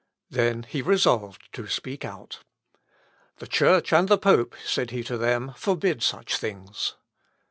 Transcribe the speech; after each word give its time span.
Then 0.31 0.63
he 0.63 0.81
resolved 0.81 1.43
to 1.53 1.67
speak 1.67 2.03
out. 2.03 2.39
"The 3.37 3.45
Church 3.45 3.93
and 3.93 4.07
the 4.07 4.17
pope," 4.17 4.55
said 4.65 4.89
he 4.89 5.03
to 5.03 5.15
them, 5.15 5.53
"forbid 5.55 6.01
such 6.01 6.37
things." 6.37 6.95